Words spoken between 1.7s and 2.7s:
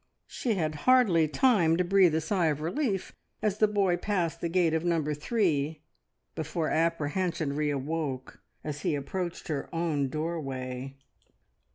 to breathe a sigh of